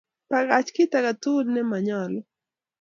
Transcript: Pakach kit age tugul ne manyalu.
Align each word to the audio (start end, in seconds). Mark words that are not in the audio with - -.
Pakach 0.29 0.69
kit 0.75 0.91
age 0.97 1.11
tugul 1.21 1.47
ne 1.51 1.61
manyalu. 1.69 2.19